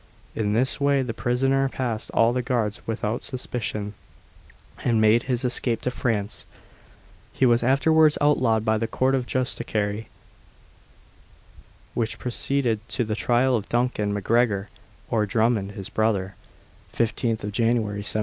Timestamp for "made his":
4.99-5.45